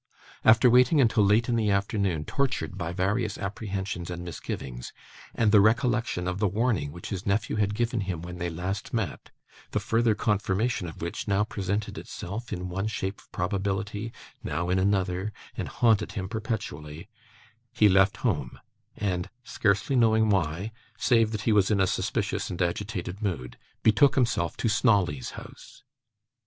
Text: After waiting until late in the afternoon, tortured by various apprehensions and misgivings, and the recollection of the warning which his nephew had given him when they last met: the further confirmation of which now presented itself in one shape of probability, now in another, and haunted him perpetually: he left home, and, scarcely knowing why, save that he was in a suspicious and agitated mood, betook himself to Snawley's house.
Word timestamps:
After 0.43 0.67
waiting 0.67 0.99
until 0.99 1.23
late 1.23 1.47
in 1.47 1.55
the 1.55 1.69
afternoon, 1.69 2.25
tortured 2.25 2.75
by 2.75 2.91
various 2.91 3.37
apprehensions 3.37 4.09
and 4.09 4.23
misgivings, 4.23 4.93
and 5.35 5.51
the 5.51 5.61
recollection 5.61 6.27
of 6.27 6.39
the 6.39 6.47
warning 6.47 6.91
which 6.91 7.09
his 7.09 7.27
nephew 7.27 7.57
had 7.57 7.75
given 7.75 8.01
him 8.01 8.23
when 8.23 8.39
they 8.39 8.49
last 8.49 8.95
met: 8.95 9.29
the 9.69 9.79
further 9.79 10.15
confirmation 10.15 10.87
of 10.87 11.03
which 11.03 11.27
now 11.27 11.43
presented 11.43 11.99
itself 11.99 12.51
in 12.51 12.67
one 12.67 12.87
shape 12.87 13.19
of 13.19 13.31
probability, 13.31 14.11
now 14.43 14.69
in 14.69 14.79
another, 14.79 15.31
and 15.55 15.67
haunted 15.67 16.13
him 16.13 16.27
perpetually: 16.27 17.07
he 17.71 17.87
left 17.87 18.17
home, 18.25 18.57
and, 18.97 19.29
scarcely 19.43 19.95
knowing 19.95 20.31
why, 20.31 20.71
save 20.97 21.29
that 21.31 21.41
he 21.41 21.51
was 21.51 21.69
in 21.69 21.79
a 21.79 21.85
suspicious 21.85 22.49
and 22.49 22.59
agitated 22.59 23.21
mood, 23.21 23.55
betook 23.83 24.15
himself 24.15 24.57
to 24.57 24.67
Snawley's 24.67 25.29
house. 25.37 25.83